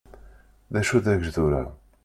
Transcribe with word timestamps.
D 0.71 0.75
acu 0.79 0.97
dagejdur-a? 1.05 1.63